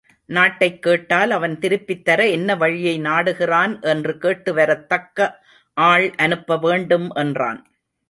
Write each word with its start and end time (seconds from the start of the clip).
நாட்டைக் 0.25 0.81
கேட்டால் 0.81 1.31
அவன் 1.31 1.57
திருப்பித்தர 1.59 2.29
என்ன 2.31 2.55
வழியை 2.55 3.01
நாடுகிறான் 3.01 3.81
என்று 3.81 4.17
கேட்டுவரத் 4.21 4.85
தக்க 4.85 5.43
ஆள் 5.73 6.13
அனுப்ப 6.17 6.57
வேண்டும் 6.57 7.13
என்றான். 7.13 7.71